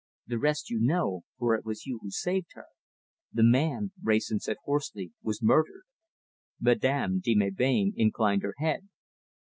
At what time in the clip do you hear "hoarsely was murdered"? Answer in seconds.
4.63-5.83